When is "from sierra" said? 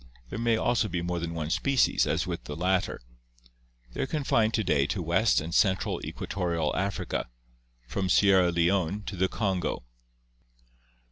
7.87-8.51